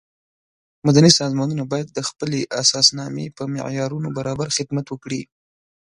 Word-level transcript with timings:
مدني 0.87 1.11
سازمانونه 1.19 1.63
باید 1.71 1.87
د 1.93 1.99
خپلې 2.09 2.39
اساسنامې 2.61 3.25
په 3.37 3.43
معیارونو 3.53 4.07
برابر 4.17 4.47
خدمت 4.57 4.85
وکړي. 4.89 5.21